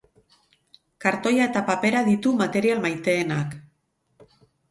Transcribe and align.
Kartoia 1.05 1.43
eta 1.49 1.61
papera 1.67 2.01
ditu 2.09 2.33
material 2.41 2.81
maiteenak. 2.87 3.53